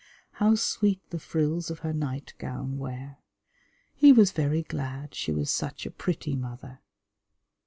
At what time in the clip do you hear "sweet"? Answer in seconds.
0.55-1.07